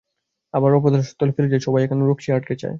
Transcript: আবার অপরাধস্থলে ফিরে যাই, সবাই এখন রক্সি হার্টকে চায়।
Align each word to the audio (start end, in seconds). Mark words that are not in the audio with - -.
আবার 0.53 0.71
অপরাধস্থলে 0.73 1.31
ফিরে 1.35 1.49
যাই, 1.49 1.61
সবাই 1.67 1.81
এখন 1.83 1.99
রক্সি 2.03 2.29
হার্টকে 2.31 2.55
চায়। 2.55 2.69